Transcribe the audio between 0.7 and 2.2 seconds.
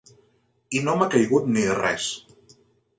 I no m'ha caigut ni res.